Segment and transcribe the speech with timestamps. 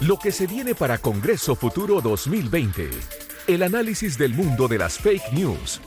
[0.00, 2.90] Lo que se viene para Congreso Futuro 2020.
[3.48, 5.80] El análisis del mundo de las fake news.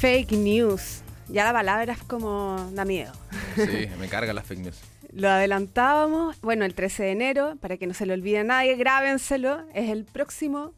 [0.00, 1.02] Fake news.
[1.28, 3.12] Ya la palabra es como da miedo.
[3.54, 4.80] Sí, me carga las fake news.
[5.12, 8.74] Lo adelantábamos, bueno, el 13 de enero, para que no se lo olvide a nadie,
[8.74, 10.72] grábenselo, es el próximo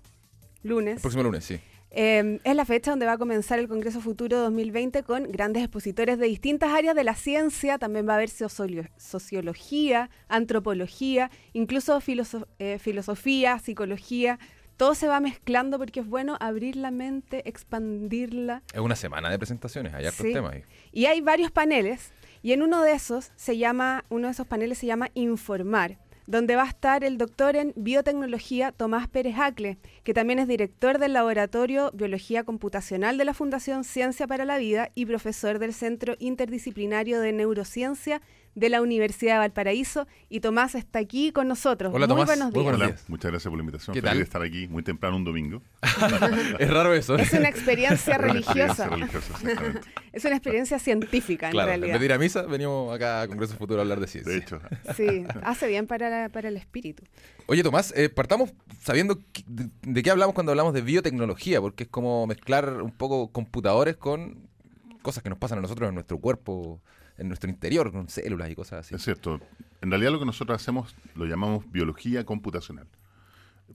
[0.62, 0.96] lunes.
[0.96, 1.58] El próximo lunes, sí.
[1.90, 6.18] Eh, es la fecha donde va a comenzar el Congreso Futuro 2020 con grandes expositores
[6.18, 7.78] de distintas áreas de la ciencia.
[7.78, 11.98] También va a haber sociología, antropología, incluso
[12.58, 14.38] eh, filosofía, psicología.
[14.76, 18.62] Todo se va mezclando porque es bueno abrir la mente, expandirla.
[18.74, 20.64] Es una semana de presentaciones, hay hartos temas ahí.
[20.92, 22.12] Y hay varios paneles,
[22.42, 26.56] y en uno de esos se llama, uno de esos paneles se llama Informar donde
[26.56, 31.12] va a estar el doctor en biotecnología Tomás Pérez Acle, que también es director del
[31.12, 37.20] Laboratorio Biología Computacional de la Fundación Ciencia para la Vida y profesor del Centro Interdisciplinario
[37.20, 38.20] de Neurociencia
[38.56, 40.08] de la Universidad de Valparaíso.
[40.28, 41.94] Y Tomás está aquí con nosotros.
[41.94, 43.04] Hola, muy Buenos días.
[43.06, 43.94] Muchas gracias por la invitación.
[43.94, 45.62] Feliz de estar aquí muy temprano un domingo.
[46.58, 47.16] es raro eso.
[47.16, 48.90] Es una experiencia religiosa.
[50.12, 51.76] es una experiencia científica, en realidad.
[51.76, 54.32] En vez de ir a misa, venimos acá a Congreso Futuro a hablar de ciencia.
[54.32, 54.58] De hecho.
[54.96, 57.04] Sí, hace bien para, para el espíritu.
[57.46, 62.26] Oye, Tomás, eh, partamos sabiendo de, qué hablamos cuando hablamos de biotecnología, porque es como
[62.26, 64.48] mezclar un poco computadores con
[65.02, 66.80] cosas que nos pasan a nosotros en nuestro cuerpo
[67.18, 68.94] en nuestro interior, con células y cosas así.
[68.94, 69.40] Es cierto.
[69.80, 72.86] En realidad lo que nosotros hacemos lo llamamos biología computacional.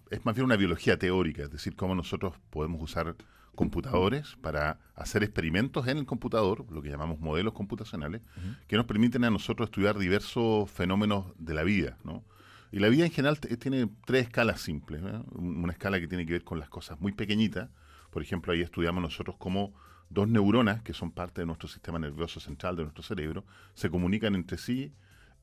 [0.09, 3.15] Es más bien una biología teórica, es decir, cómo nosotros podemos usar
[3.55, 8.21] computadores para hacer experimentos en el computador, lo que llamamos modelos computacionales,
[8.67, 12.23] que nos permiten a nosotros estudiar diversos fenómenos de la vida, ¿no?
[12.71, 15.01] Y la vida en general tiene tres escalas simples.
[15.33, 17.69] Una escala que tiene que ver con las cosas muy pequeñitas.
[18.11, 19.73] Por ejemplo, ahí estudiamos nosotros cómo
[20.11, 24.35] dos neuronas, que son parte de nuestro sistema nervioso central, de nuestro cerebro, se comunican
[24.35, 24.93] entre sí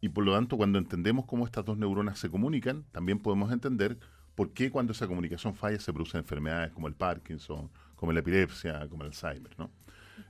[0.00, 3.98] y por lo tanto cuando entendemos cómo estas dos neuronas se comunican, también podemos entender
[4.34, 8.86] por qué cuando esa comunicación falla se producen enfermedades como el Parkinson, como la epilepsia,
[8.88, 9.58] como el Alzheimer.
[9.58, 9.70] ¿no?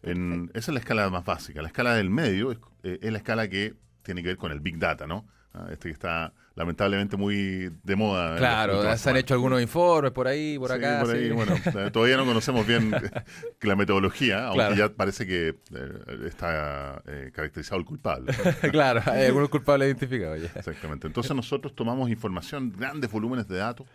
[0.03, 1.61] En, esa es la escala más básica.
[1.61, 4.61] La escala del medio es, eh, es la escala que tiene que ver con el
[4.61, 5.27] Big Data, ¿no?
[5.55, 8.37] Ah, este que está lamentablemente muy de moda.
[8.37, 11.01] Claro, se han hecho algunos informes por ahí, por acá.
[11.03, 11.55] Por ahí, bueno,
[11.93, 12.93] todavía no conocemos bien
[13.63, 18.33] la metodología, aunque ya parece que eh, está eh, caracterizado el culpable.
[18.71, 20.51] claro, hay algunos culpables identificados ya.
[20.59, 21.07] Exactamente.
[21.07, 23.87] Entonces nosotros tomamos información, grandes volúmenes de datos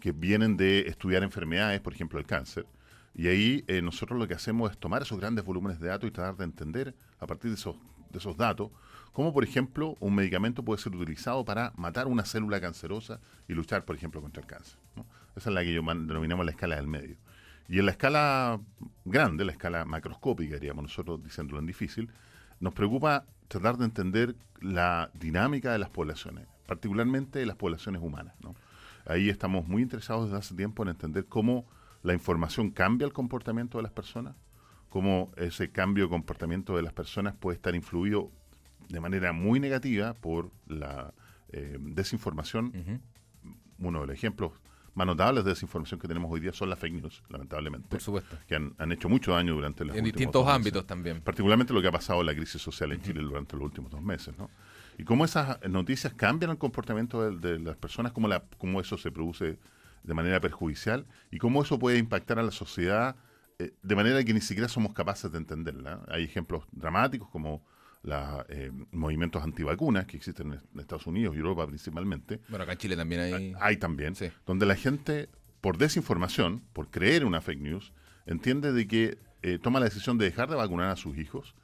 [0.00, 2.66] que vienen de estudiar enfermedades, por ejemplo el cáncer,
[3.14, 6.12] y ahí eh, nosotros lo que hacemos es tomar esos grandes volúmenes de datos y
[6.12, 7.76] tratar de entender a partir de esos,
[8.10, 8.70] de esos datos
[9.18, 13.18] como por ejemplo un medicamento puede ser utilizado para matar una célula cancerosa
[13.48, 14.78] y luchar, por ejemplo, contra el cáncer.
[15.34, 17.16] Esa es la que yo denominamos la escala del medio.
[17.68, 18.60] Y en la escala
[19.04, 22.12] grande, la escala macroscópica, diríamos nosotros diciéndolo en difícil,
[22.60, 28.36] nos preocupa tratar de entender la dinámica de las poblaciones, particularmente de las poblaciones humanas.
[29.04, 31.66] Ahí estamos muy interesados desde hace tiempo en entender cómo
[32.04, 34.36] la información cambia el comportamiento de las personas,
[34.88, 38.30] cómo ese cambio de comportamiento de las personas puede estar influido
[38.88, 41.12] de manera muy negativa por la
[41.50, 43.02] eh, desinformación.
[43.78, 44.52] Uno de los ejemplos
[44.94, 47.88] más notables de desinformación que tenemos hoy día son las fake news, lamentablemente.
[47.88, 48.36] Por supuesto.
[48.48, 51.20] Que han, hecho mucho daño durante los En distintos ámbitos también.
[51.20, 54.02] Particularmente lo que ha pasado en la crisis social en Chile durante los últimos dos
[54.02, 54.50] meses, ¿no?
[54.98, 59.12] Y cómo esas noticias cambian el comportamiento de, las personas, cómo, la, cómo eso se
[59.12, 59.58] produce
[60.02, 63.14] de manera perjudicial y cómo eso puede impactar a la sociedad
[63.60, 66.02] eh, de manera que ni siquiera somos capaces de entenderla.
[66.08, 67.62] Hay ejemplos dramáticos como
[68.02, 72.40] los eh, movimientos antivacunas que existen en Estados Unidos y Europa principalmente.
[72.48, 73.54] Bueno, acá en Chile también hay.
[73.60, 74.14] Hay también,
[74.46, 75.28] donde la gente,
[75.60, 77.92] por desinformación, por creer una fake news,
[78.26, 81.54] entiende de que eh, toma la decisión de dejar de vacunar a sus hijos,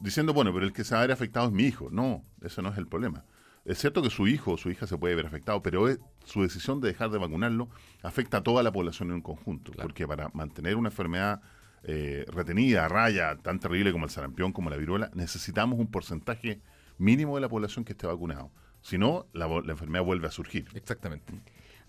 [0.00, 1.88] diciendo, bueno, pero el que se va a ver afectado es mi hijo.
[1.90, 3.24] No, ese no es el problema.
[3.64, 5.86] Es cierto que su hijo o su hija se puede ver afectado, pero
[6.24, 7.68] su decisión de dejar de vacunarlo
[8.02, 11.42] afecta a toda la población en un conjunto, porque para mantener una enfermedad
[11.84, 16.60] eh, retenida, raya, tan terrible como el sarampión, como la viruela, necesitamos un porcentaje
[16.98, 18.50] mínimo de la población que esté vacunado.
[18.80, 20.66] Si no, la, enfermedad vuelve a surgir.
[20.74, 21.32] Exactamente.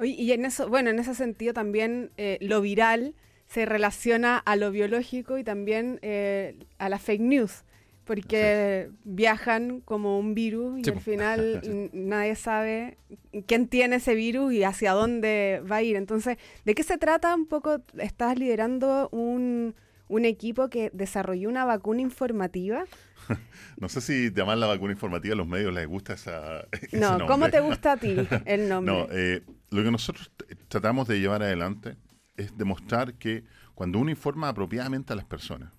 [0.04, 3.16] y en eso, bueno, en ese sentido también eh, lo viral
[3.50, 7.64] se relaciona a lo biológico y también eh, a la fake news
[8.10, 11.62] porque viajan como un virus y al final
[11.94, 12.98] nadie sabe
[13.46, 15.96] quién tiene ese virus y hacia dónde va a ir.
[15.96, 17.36] Entonces, ¿de qué se trata?
[17.36, 19.76] Un poco, estás liderando un,
[20.08, 22.84] un equipo que desarrolló una vacuna informativa.
[23.78, 26.66] no sé si llamar la vacuna informativa a los medios les gusta esa.
[26.92, 28.16] No, ¿cómo te gusta a ti
[28.46, 28.92] el nombre?
[28.92, 30.32] No, eh, lo que nosotros
[30.68, 31.96] tratamos de llevar adelante
[32.38, 33.44] es demostrar que
[33.76, 35.72] cuando uno informa apropiadamente a las personas,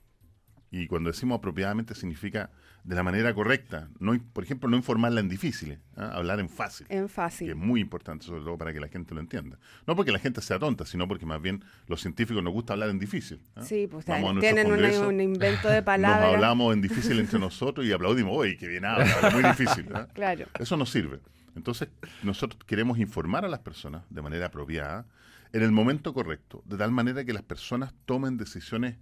[0.71, 2.51] y cuando decimos apropiadamente significa
[2.85, 6.13] de la manera correcta, no, por ejemplo, no informarla en difíciles, ¿ah?
[6.15, 6.87] hablar en fácil.
[6.89, 7.49] En fácil.
[7.49, 9.59] Que es muy importante, sobre todo para que la gente lo entienda.
[9.87, 12.89] No porque la gente sea tonta, sino porque más bien los científicos nos gusta hablar
[12.89, 13.43] en difícil.
[13.57, 13.63] ¿ah?
[13.63, 16.21] Sí, pues Vamos a tienen una- un invento de palabras.
[16.27, 19.87] Nos hablamos en difícil entre nosotros y aplaudimos, oye, qué bien habla, habla muy difícil.
[19.95, 20.07] ¿ah?
[20.15, 20.47] Claro.
[20.59, 21.21] Eso nos sirve.
[21.57, 21.89] Entonces,
[22.23, 25.05] nosotros queremos informar a las personas de manera apropiada,
[25.53, 28.97] en el momento correcto, de tal manera que las personas tomen decisiones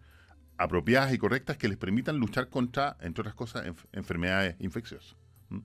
[0.58, 5.16] apropiadas y correctas que les permitan luchar contra, entre otras cosas, enf- enfermedades infecciosas.
[5.48, 5.58] ¿Mm?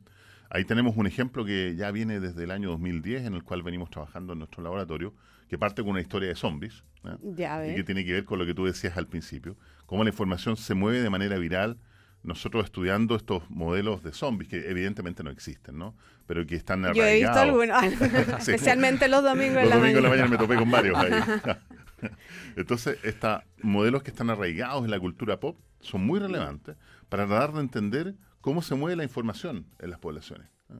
[0.50, 3.90] Ahí tenemos un ejemplo que ya viene desde el año 2010, en el cual venimos
[3.90, 5.14] trabajando en nuestro laboratorio,
[5.50, 7.18] que parte con una historia de zombies, ¿ah?
[7.24, 9.58] Ya y que tiene que ver con lo que tú decías al principio,
[9.88, 11.78] cómo la información se mueve de manera viral,
[12.22, 15.96] nosotros estudiando estos modelos de zombies, que evidentemente no existen, ¿no?
[16.28, 17.82] Pero que están Yo he visto algunos,
[18.40, 18.52] Sí.
[18.52, 20.10] especialmente los domingos en Los la domingos en la mañana.
[20.10, 21.12] mañana me topé con varios ahí.
[22.56, 26.76] Entonces, estos modelos que están arraigados en la cultura pop son muy relevantes
[27.10, 30.48] para tratar de entender cómo se mueve la información en las poblaciones.
[30.70, 30.76] ¿eh?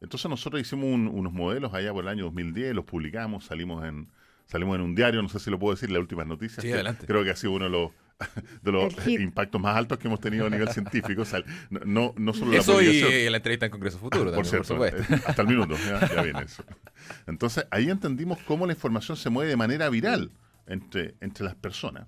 [0.00, 4.08] Entonces, nosotros hicimos un- unos modelos allá por el año 2010, los publicamos, salimos en
[4.46, 6.60] salimos en un diario, no sé si lo puedo decir, las últimas noticias.
[6.60, 7.06] Sí, que adelante.
[7.06, 7.90] Creo que ha sido uno de los,
[8.62, 11.22] de los impactos más altos que hemos tenido a nivel científico.
[11.22, 14.44] O sea, no, no, solo la Eso y eh, la entrevista en Congreso Futuro, Por
[14.44, 15.14] también, por, cierto, supuesto.
[15.14, 16.64] eh, hasta el minuto, ya, ya viene eso.
[17.26, 20.32] Entonces, ahí entendimos cómo la información se mueve de manera viral
[20.66, 22.06] entre, entre las personas.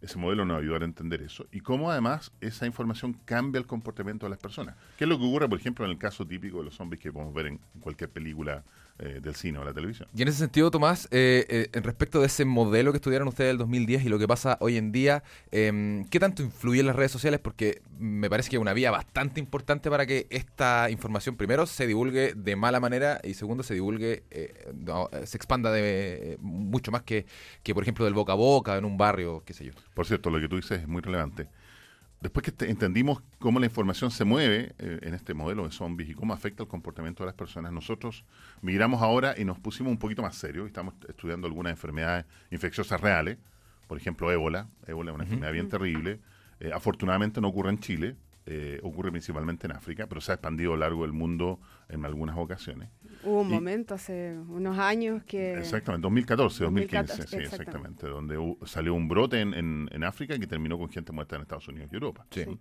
[0.00, 1.46] Ese modelo nos ayudó a entender eso.
[1.52, 4.76] Y cómo además esa información cambia el comportamiento de las personas.
[4.96, 7.12] ¿Qué es lo que ocurre, por ejemplo, en el caso típico de los zombies que
[7.12, 8.64] podemos ver en cualquier película
[9.00, 10.08] eh, del cine o la televisión?
[10.14, 13.50] Y en ese sentido, Tomás, eh, eh, en respecto de ese modelo que estudiaron ustedes
[13.50, 16.96] del 2010 y lo que pasa hoy en día, eh, ¿qué tanto influye en las
[16.96, 17.40] redes sociales?
[17.40, 21.86] Porque me parece que es una vía bastante importante para que esta información, primero, se
[21.86, 26.90] divulgue de mala manera y segundo, se divulgue, eh, no, eh, se expanda de mucho
[26.90, 27.26] más que,
[27.62, 29.72] que, por ejemplo, del boca a boca en un barrio, qué sé yo.
[29.94, 31.48] Por cierto, lo que tú dices es muy relevante.
[32.20, 36.10] Después que te- entendimos cómo la información se mueve eh, en este modelo de zombies
[36.10, 38.24] y cómo afecta el comportamiento de las personas, nosotros
[38.60, 40.64] migramos ahora y nos pusimos un poquito más serios.
[40.64, 43.38] y Estamos estudiando algunas enfermedades infecciosas reales,
[43.86, 44.68] por ejemplo, ébola.
[44.86, 46.20] Ébola es una enfermedad bien terrible.
[46.60, 48.16] Eh, afortunadamente no ocurre en Chile,
[48.52, 52.04] eh, ocurre principalmente en África, pero se ha expandido a lo largo del mundo en
[52.04, 52.88] algunas ocasiones.
[53.22, 55.54] Hubo un Y- momento hace unos años que...
[55.58, 58.06] Exactamente, 2014, 2015, 2014, sí, exactamente.
[58.06, 61.42] exactamente, donde salió un brote en, en- en África que terminó con gente muerta en
[61.42, 62.26] Estados Unidos y Europa.
[62.30, 62.44] Sí.
[62.44, 62.58] Sí.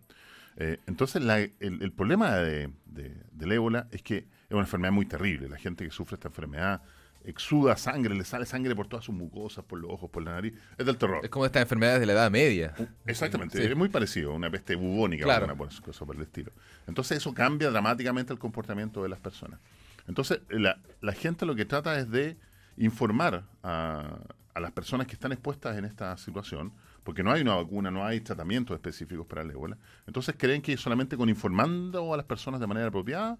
[0.57, 4.91] Eh, entonces, la- el, el problema de, de- del ébola es que es una enfermedad
[4.91, 5.49] muy terrible.
[5.49, 6.81] La gente que sufre esta enfermedad
[7.23, 10.53] exuda sangre, le sale sangre por todas sus mucosas, por los ojos, por la nariz.
[10.77, 11.19] Es del terror.
[11.23, 12.73] Es como estas enfermedades de la Edad Media.
[13.05, 13.63] Exactamente, Sí.
[13.65, 15.45] es muy parecido, una peste bubónica, Claro.
[15.45, 16.51] una cosa cosa por el estilo.
[16.87, 19.59] Entonces eso cambia dramáticamente el comportamiento de las personas.
[20.07, 22.37] Entonces la, la gente lo que trata es de
[22.77, 24.17] informar a,
[24.53, 26.71] a las personas que están expuestas en esta situación,
[27.03, 29.77] porque no hay una vacuna, no hay tratamientos específicos para el ébola.
[30.07, 33.37] Entonces creen que solamente con informando a las personas de manera apropiada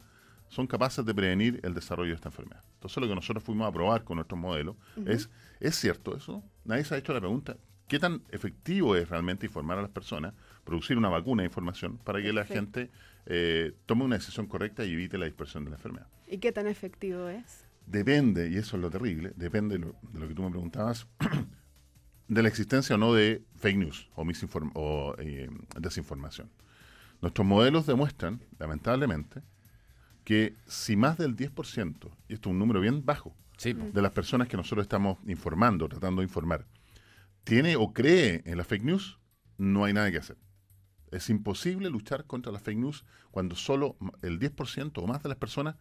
[0.50, 2.64] son capaces de prevenir el desarrollo de esta enfermedad.
[2.76, 4.76] Entonces lo que nosotros fuimos a probar con nuestros modelos
[5.06, 5.30] es,
[5.60, 6.44] ¿es cierto eso?
[6.66, 7.58] Nadie se ha hecho la pregunta,
[7.88, 12.22] ¿qué tan efectivo es realmente informar a las personas, producir una vacuna de información para
[12.22, 12.90] que la gente
[13.26, 16.08] eh, tome una decisión correcta y evite la dispersión de la enfermedad?
[16.28, 17.66] ¿Y qué tan efectivo es?
[17.86, 21.08] Depende, y eso es lo terrible, depende de lo, de lo que tú me preguntabas,
[22.28, 24.24] de la existencia o no de fake news o,
[24.76, 25.50] o eh,
[25.80, 26.50] desinformación.
[27.22, 29.42] Nuestros modelos demuestran, lamentablemente,
[30.30, 34.12] que si más del 10%, y esto es un número bien bajo, Sí, de las
[34.12, 36.68] personas que nosotros estamos informando, tratando de informar,
[37.44, 39.18] tiene o cree en la fake news,
[39.58, 40.38] no hay nada que hacer.
[41.10, 45.40] Es imposible luchar contra la fake news cuando solo el 10% o más de las
[45.40, 45.78] personas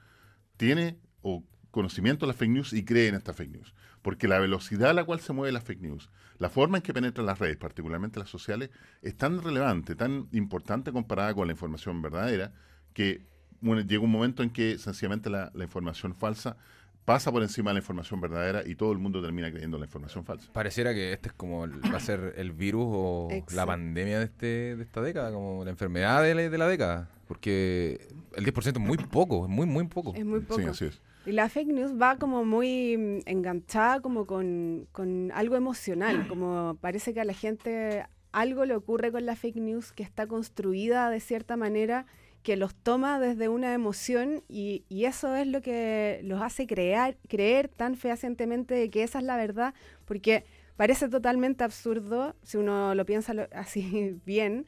[0.57, 3.75] tiene o conocimiento de la fake news y cree en esta fake news.
[4.01, 6.95] Porque la velocidad a la cual se mueve la fake news, la forma en que
[6.95, 8.71] penetran las redes, particularmente las sociales,
[9.03, 12.55] es tan relevante, tan importante comparada con la información verdadera,
[12.95, 13.29] que
[13.61, 16.57] bueno, llega un momento en que sencillamente la, la información falsa
[17.05, 20.25] pasa por encima de la información verdadera y todo el mundo termina creyendo la información
[20.25, 20.53] falsa.
[20.53, 24.25] Pareciera que este es como el- va a ser el virus o la pandemia de,
[24.27, 27.09] este, de esta década, como la enfermedad de la, de la década.
[27.27, 30.15] Porque el 10% es muy poco, es muy, muy poco.
[30.15, 30.61] Es muy poco.
[30.61, 31.01] Sí, así es.
[31.27, 36.77] Y la fake news va como muy mm, enganchada como con, con algo emocional, como
[36.81, 41.09] parece que a la gente algo le ocurre con la fake news que está construida
[41.09, 42.05] de cierta manera
[42.43, 47.69] que los toma desde una emoción y, eso es lo que los hace crear, creer
[47.69, 50.45] tan fehacientemente de que esa es la verdad, porque
[50.77, 54.67] parece totalmente absurdo, si uno lo piensa así bien,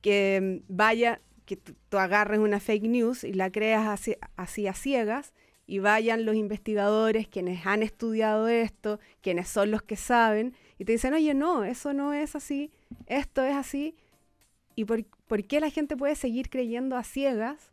[0.00, 4.74] que mm, vaya, que tú agarres una fake news y la creas así, así a
[4.74, 5.32] ciegas
[5.66, 10.92] y vayan los investigadores, quienes han estudiado esto, quienes son los que saben, y te
[10.92, 12.70] dicen, oye, no, eso no es así,
[13.06, 13.94] esto es así,
[14.76, 17.70] ¿y por, por qué la gente puede seguir creyendo a ciegas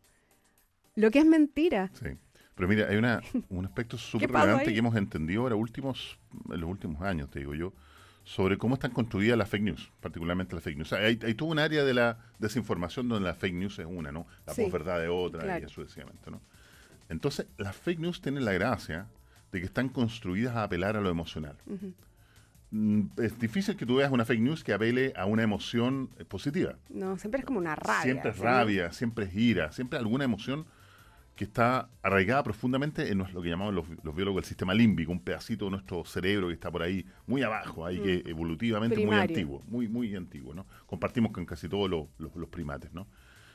[0.94, 1.90] lo que es mentira?
[1.94, 2.10] Sí.
[2.54, 3.20] Pero mira, hay una,
[3.50, 6.18] un aspecto súper relevante que hemos entendido ahora últimos,
[6.50, 7.72] en los últimos años, te digo yo,
[8.24, 10.92] sobre cómo están construidas las fake news, particularmente las fake news.
[10.92, 13.86] O sea, hay, hay todo un área de la desinformación donde la fake news es
[13.86, 14.26] una, ¿no?
[14.46, 16.40] La Sí, posverdad es otra y eso sucesivamente, ¿no?
[17.08, 19.06] Entonces, las fake news tienen la gracia
[19.52, 21.56] de que están construidas a apelar a lo emocional.
[21.66, 21.88] Mm,
[23.16, 26.76] Es difícil que tú veas una fake news que apele a una emoción eh, positiva.
[26.90, 28.02] No, siempre es como una rabia.
[28.02, 30.66] Siempre es rabia, siempre es ira, siempre alguna emoción
[31.36, 35.20] que está arraigada profundamente en lo que llamamos los, los biólogos el sistema límbico, un
[35.20, 39.08] pedacito de nuestro cerebro que está por ahí, muy abajo, ahí que evolutivamente muy Mm.
[39.08, 39.34] Primario.
[39.36, 40.66] antiguo, muy, muy antiguo, ¿no?
[40.86, 43.06] Compartimos con casi todos los, los- los primates, ¿no?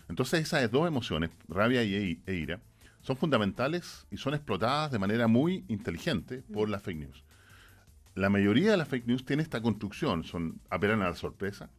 [0.09, 2.59] Entonces esas dos emociones, rabia y e- e ira,
[3.01, 7.23] son fundamentales y son explotadas de manera muy inteligente por las fake news.
[8.15, 11.69] La mayoría de las fake news tiene esta construcción, son apelan a la sorpresa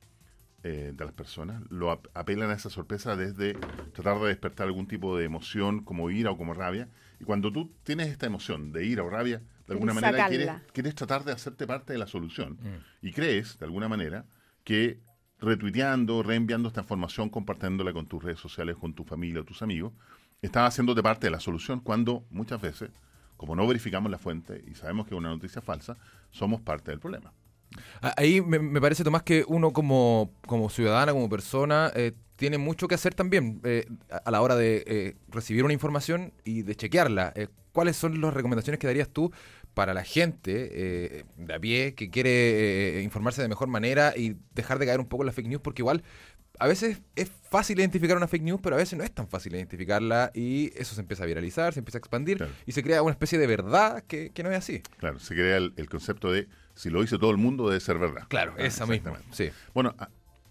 [0.64, 3.54] eh, de las personas, lo ap- apelan a esa sorpresa desde
[3.92, 6.88] tratar de despertar algún tipo de emoción como ira o como rabia.
[7.20, 10.28] Y cuando tú tienes esta emoción de ira o rabia, de alguna Quieres manera
[10.72, 12.58] quieres, tratar de hacerte parte de la solución.
[13.02, 14.24] Y crees, de alguna manera,
[14.64, 15.00] que
[15.40, 19.92] retuiteando, reenviando esta información, compartiéndola con tus redes sociales, con tu familia o tus amigos,
[20.40, 22.90] estás haciéndote parte de la solución cuando muchas veces,
[23.42, 25.96] como no verificamos la fuente y sabemos que es una noticia falsa,
[26.30, 27.32] somos parte del problema.
[28.16, 32.94] Ahí me, parece, Tomás, que uno como, como ciudadana, como persona, eh, tiene mucho que
[32.94, 33.84] hacer también eh,
[34.24, 37.34] a, la hora de eh, recibir una información y de chequearla.
[37.72, 39.32] ¿Cuáles son las recomendaciones que darías tú
[39.74, 44.86] para la gente de a pie que quiere informarse de mejor manera y dejar de
[44.86, 45.62] caer un poco en la fake news?
[45.62, 46.04] Porque igual
[46.62, 49.54] a veces es fácil identificar una fake news, pero a veces no es tan fácil
[49.54, 52.52] identificarla y eso se empieza a viralizar, se empieza a expandir Claro.
[52.66, 54.80] y se crea una especie de verdad que, que no es así.
[54.98, 57.98] Claro, se crea el, el concepto de si lo dice todo el mundo debe ser
[57.98, 58.24] verdad.
[58.28, 59.12] Claro, Ah, esa misma.
[59.32, 59.50] Sí.
[59.74, 60.08] Bueno, a-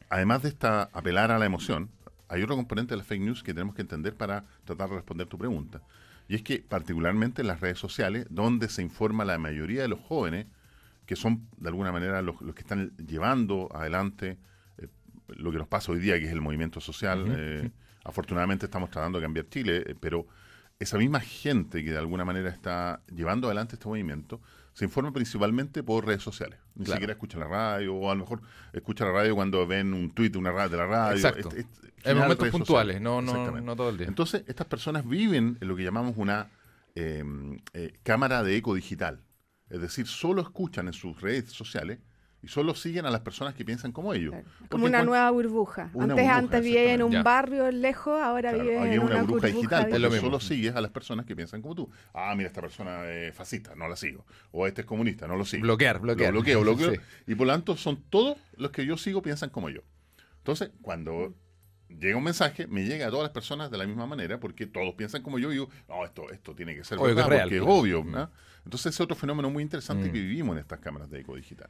[0.10, 1.90] además de esta apelar a la emoción,
[2.28, 5.28] hay otro componente de la fake news que tenemos que entender para tratar de responder
[5.28, 5.82] tu pregunta.
[6.28, 10.00] Y es que particularmente en las redes sociales, donde se informa la mayoría de los
[10.00, 10.46] jóvenes,
[11.06, 14.38] que son de alguna manera los, los que están llevando adelante
[15.38, 17.26] lo que nos pasa hoy día, que es el movimiento social.
[17.38, 17.70] eh,
[18.04, 20.26] afortunadamente estamos tratando de cambiar Chile, eh, pero
[20.80, 24.42] esa misma gente que de alguna manera está llevando adelante este movimiento
[24.74, 26.58] se informa principalmente por redes sociales.
[26.76, 26.96] Ni Claro.
[26.98, 28.42] siquiera escucha la radio, o a lo mejor
[28.74, 31.16] escucha la radio cuando ven un tuit de una radio, de la radio.
[31.18, 31.50] Exacto.
[32.04, 33.02] En momentos puntuales, sociales.
[33.02, 34.08] no, no, no todo el día.
[34.08, 36.50] Entonces, estas personas viven en lo que llamamos una
[36.96, 37.24] eh,
[37.74, 39.22] eh, cámara de eco digital.
[39.70, 42.00] Es decir, solo escuchan en sus redes sociales
[42.44, 44.32] y solo siguen a las personas que piensan como ellos.
[44.32, 44.48] Claro.
[44.70, 45.92] Como una nueva burbuja.
[45.94, 47.12] Una antes burbuja, antes vivía en un.
[47.12, 47.24] Ya.
[47.24, 50.92] barrio lejos, ahora Claro, vive en una, una burbuja digital, porque solo sigues a las
[50.92, 51.90] personas que piensan como tú.
[52.14, 54.26] Ah, mira, esta persona es fascista, no la sigo.
[54.52, 55.64] O este es comunista, no lo sigo.
[55.64, 56.34] Bloquear, bloquear.
[56.34, 56.92] Lo bloqueo, bloqueo.
[56.92, 57.00] Sí.
[57.28, 59.82] Y por lo tanto, son todos los que yo sigo piensan como yo.
[60.38, 61.36] Entonces, cuando
[62.00, 64.94] llega un mensaje, me llega a todas las personas de la misma manera, porque todos
[64.96, 67.30] piensan como yo y digo, no, esto, esto tiene que ser Obvio que verdad, es
[67.38, 68.04] real, porque es obvio.
[68.04, 68.12] Mm.
[68.12, 68.30] ¿no?
[68.66, 70.12] Entonces, es otro fenómeno muy interesante Mm.
[70.12, 71.70] que vivimos en estas cámaras de eco digital.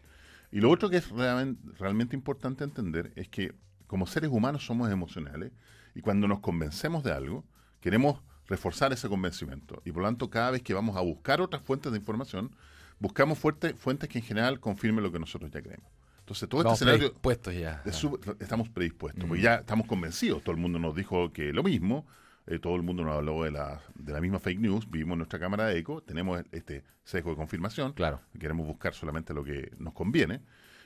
[0.52, 3.54] Y lo otro que es realmente, realmente importante entender es que
[3.88, 5.52] como seres humanos somos emocionales
[5.96, 7.44] y cuando nos convencemos de algo,
[7.80, 9.82] queremos reforzar ese convencimiento.
[9.86, 12.54] Y por lo tanto, cada vez que vamos a buscar otras fuentes de información,
[13.00, 15.90] buscamos fuerte- fuentes que en general confirmen lo que nosotros ya creemos.
[16.22, 17.82] Entonces, todo Vamos este escenario predispuestos ya.
[17.86, 18.08] es
[18.40, 19.28] estamos predispuestos, Mm.
[19.28, 20.44] porque ya estamos convencidos.
[20.44, 22.06] Todo el mundo nos dijo que lo mismo,
[22.48, 25.20] eh, todo el mundo nos habló de la, de la misma fake news, vivimos en
[25.20, 28.22] nuestra cámara de eco, tenemos este sesgo de confirmación, Claro.
[28.40, 30.42] queremos buscar solamente lo que nos conviene,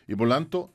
[0.08, 0.74] y por lo tanto,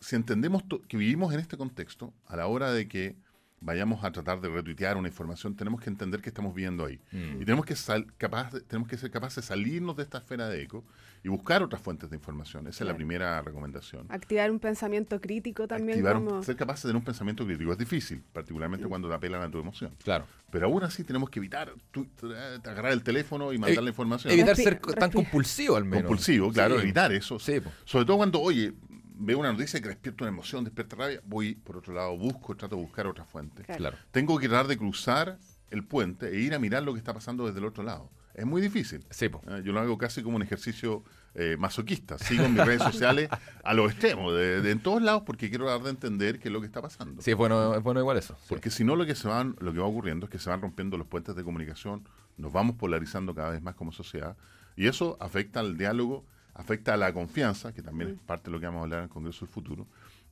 [0.00, 3.16] si entendemos que vivimos en este contexto, a la hora de que
[3.60, 7.00] vayamos a tratar de retuitear una información, tenemos que entender que estamos viviendo ahí.
[7.12, 7.40] Mm.
[7.40, 10.62] Y tenemos que, sal- capaz tenemos que ser capaces de salirnos de esta esfera de
[10.62, 10.84] eco
[11.24, 12.66] y buscar otras fuentes de información.
[12.68, 14.06] Esa es la primera recomendación.
[14.10, 15.98] Activar un pensamiento crítico también.
[15.98, 16.42] Activar un- como...
[16.42, 19.58] ser capaces de tener un pensamiento crítico es difícil, particularmente cuando te apelan a tu
[19.58, 19.92] emoción.
[20.04, 20.26] Claro.
[20.50, 23.90] Pero aún así tenemos que evitar tu- eh, agarrar el teléfono y mandar Evi- la
[23.90, 24.32] información.
[24.32, 26.04] Evitar ser tan compulsivo al menos.
[26.04, 26.82] Compulsivo, claro, Sí.
[26.82, 27.38] evitar eso.
[27.38, 27.60] Sí.
[27.84, 28.72] Sobre todo cuando, oye,
[29.16, 32.76] veo una noticia que despierta una emoción, despierta rabia, voy por otro lado, busco, trato
[32.76, 33.62] de buscar otra fuente.
[33.64, 33.78] Claro.
[33.78, 33.96] Claro.
[34.10, 35.38] Tengo que tratar de cruzar
[35.70, 38.10] el puente e ir a mirar lo que está pasando desde el otro lado.
[38.34, 39.04] Es muy difícil.
[39.10, 39.40] Sí, po.
[39.48, 41.02] Eh, Yo lo hago casi como un ejercicio
[41.34, 42.18] eh, masoquista.
[42.18, 43.30] Sigo en mis redes sociales
[43.64, 46.52] a los extremos, de, de en todos lados, porque quiero dar de entender qué es
[46.52, 47.22] lo que está pasando.
[47.22, 48.34] Sí, es bueno, es bueno igual eso.
[48.40, 48.46] sí.
[48.48, 50.60] Porque si no, lo que, se van, lo que va ocurriendo es que se van
[50.60, 52.06] rompiendo los puentes de comunicación,
[52.36, 54.36] nos vamos polarizando cada vez más como sociedad,
[54.76, 56.26] y eso afecta al diálogo,
[56.56, 59.04] afecta a la confianza, que también es parte de lo que vamos a hablar en
[59.04, 59.86] el Congreso del Futuro,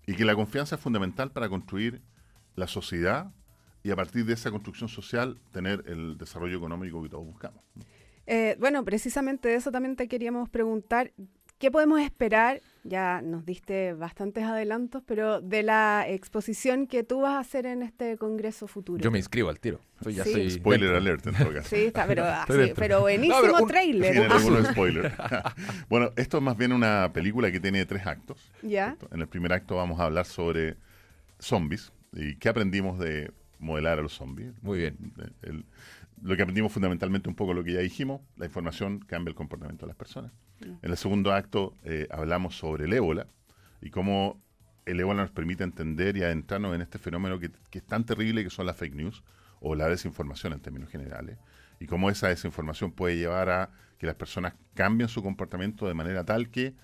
[0.06, 2.02] y que la confianza es fundamental para construir
[2.56, 3.32] la sociedad
[3.82, 7.62] y a partir de esa construcción social tener el desarrollo económico que todos buscamos.
[8.26, 11.12] Eh, bueno, precisamente de eso también te queríamos preguntar.
[11.64, 12.60] ¿Qué podemos esperar?
[12.82, 17.82] Ya nos diste bastantes adelantos, pero de la exposición que tú vas a hacer en
[17.82, 19.02] este Congreso Futuro.
[19.02, 19.80] Yo me inscribo al tiro.
[20.02, 20.32] Soy, ya Sí.
[20.32, 20.98] soy Spoiler dentro.
[20.98, 21.68] alert en todo caso.
[21.70, 22.22] Sí, está, pero,
[22.66, 24.30] sí, pero buenísimo No, pero un- trailer.
[24.72, 25.14] Spoilers.
[25.88, 28.52] bueno, esto es más bien una película que tiene tres actos.
[28.60, 28.98] ya.
[29.10, 30.76] En el primer acto vamos a hablar sobre
[31.38, 34.52] zombies y qué aprendimos de modelar a los zombies.
[34.62, 34.98] Muy bien.
[35.16, 35.64] El- el-
[36.24, 39.84] lo que aprendimos fundamentalmente un poco lo que ya dijimos, la información cambia el comportamiento
[39.84, 40.32] de las personas.
[40.60, 43.26] En el segundo acto eh, hablamos sobre el ébola
[43.82, 44.40] y cómo
[44.86, 48.42] el ébola nos permite entender y adentrarnos en este fenómeno que, que es tan terrible
[48.42, 49.22] que son las fake news
[49.60, 51.36] o la desinformación en términos generales
[51.78, 56.24] y cómo esa desinformación puede llevar a que las personas cambien su comportamiento de manera
[56.24, 56.74] tal que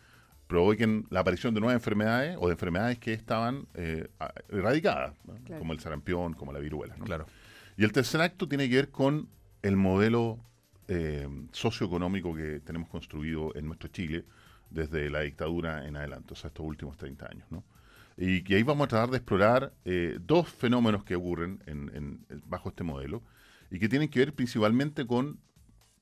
[0.48, 4.08] provoquen la aparición de nuevas enfermedades o de enfermedades que estaban eh,
[4.50, 5.34] erradicadas, ¿no?
[5.44, 5.60] Claro.
[5.60, 6.96] como el sarampión, como la viruela.
[6.98, 7.04] ¿no?
[7.06, 7.26] Claro.
[7.80, 9.30] Y el tercer acto tiene que ver con
[9.62, 10.38] el modelo
[10.86, 14.26] eh, socioeconómico que tenemos construido en nuestro Chile
[14.68, 17.46] desde la dictadura en adelante, o sea, estos últimos 30 años.
[17.50, 17.64] ¿no?
[18.18, 21.90] Y que ahí vamos a tratar de explorar eh, dos fenómenos que ocurren en-
[22.28, 23.22] en- bajo este modelo
[23.70, 25.40] y que tienen que ver principalmente con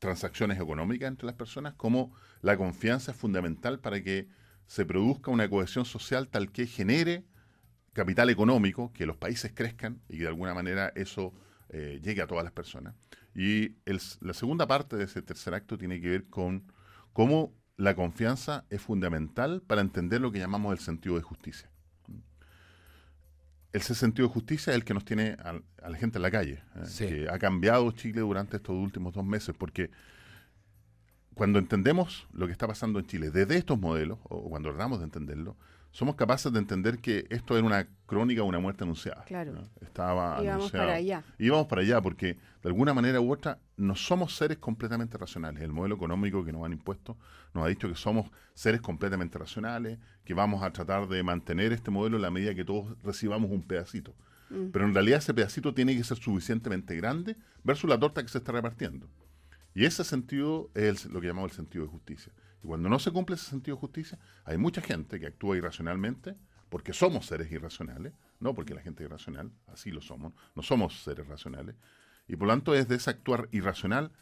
[0.01, 4.27] transacciones económicas entre las personas, como la confianza es fundamental para que
[4.67, 7.25] se produzca una cohesión social tal que genere
[7.93, 11.33] capital económico, que los países crezcan y que de alguna manera eso
[11.71, 12.95] eh, llegue a todas las personas.
[13.35, 16.65] Y el- la segunda parte de ese tercer acto tiene que ver con
[17.13, 21.71] cómo la confianza es fundamental para entender lo que llamamos el sentido de justicia.
[23.73, 26.31] Ese sentido de justicia es el que nos tiene a, a la gente en la
[26.31, 27.07] calle, eh, Sí.
[27.07, 29.91] que ha cambiado Chile durante estos últimos dos meses, porque
[31.35, 35.05] cuando entendemos lo que está pasando en Chile desde estos modelos, o cuando tratamos de
[35.05, 35.57] entenderlo,
[35.99, 39.25] somos capaces de entender que esto era una crónica, una muerte anunciada.
[39.25, 39.53] Claro.
[39.53, 39.69] ¿no?
[39.81, 40.87] Estaba anunciado.
[40.87, 41.25] para allá.
[41.41, 45.61] Y vamos para allá, porque de alguna manera u otra no somos seres completamente racionales.
[45.61, 47.17] El modelo económico que nos han impuesto
[47.53, 51.91] nos ha dicho que somos seres completamente racionales, que vamos a tratar de mantener este
[51.91, 54.15] modelo en la medida que todos recibamos un pedacito.
[54.73, 58.39] Pero en realidad ese pedacito tiene que ser suficientemente grande versus la torta que se
[58.39, 59.09] está repartiendo.
[59.75, 62.33] Y ese sentido es el- lo que llamamos el sentido de justicia.
[62.63, 66.37] Y cuando no se cumple ese sentido de justicia, hay mucha gente que actúa irracionalmente
[66.69, 71.03] porque somos seres irracionales, no porque la gente es irracional, así lo somos, no somos
[71.03, 71.77] seres racionales.
[72.27, 74.13] Y por lo tanto, desde ese actuar irracional,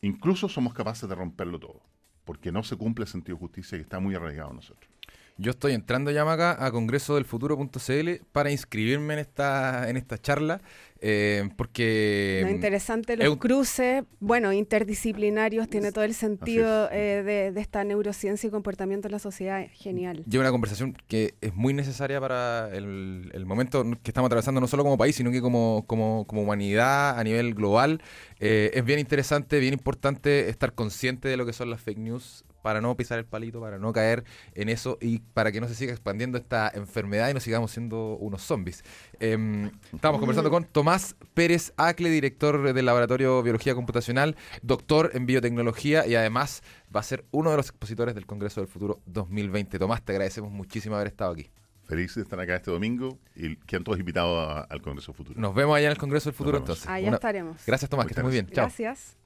[0.00, 1.82] incluso somos capaces de romperlo todo,
[2.24, 4.97] porque no se cumple el sentido de justicia que está muy arraigado en nosotros.
[5.40, 10.60] Yo estoy entrando ya acá a congresodelfuturo.cl para inscribirme en esta, en esta charla,
[11.00, 12.40] eh, porque...
[12.44, 17.60] Lo interesante, es los un- cruces, bueno, interdisciplinarios, tiene todo el sentido eh, de, de
[17.60, 19.64] esta neurociencia y comportamiento en la sociedad.
[19.74, 20.24] Genial.
[20.28, 24.66] lleva una conversación que es muy necesaria para el, el momento que estamos atravesando, no
[24.66, 28.02] solo como país, sino que como, como, como humanidad a nivel global.
[28.40, 32.44] Eh, es bien interesante, bien importante estar consciente de lo que son las fake news
[32.62, 35.74] para no pisar el palito, para no caer en eso y para que no se
[35.74, 38.82] siga expandiendo esta enfermedad y no sigamos siendo unos zombies.
[39.20, 45.26] Eh, estamos conversando con Tomás Pérez Acle, director del Laboratorio de Biología Computacional, doctor en
[45.26, 46.62] biotecnología y además
[46.94, 49.78] va a ser uno de los expositores del Congreso del Futuro 2020.
[49.78, 51.50] Tomás, te agradecemos muchísimo haber estado aquí.
[51.84, 55.40] Feliz de estar acá este domingo y quedan todos invitados a- al Congreso Futuro.
[55.40, 56.86] Nos vemos allá en el Congreso del Futuro entonces.
[56.86, 57.62] Allá Una- estaremos.
[57.66, 58.46] Gracias Tomás, que estés muy bien.
[58.48, 58.66] Chao.
[58.66, 59.16] Gracias.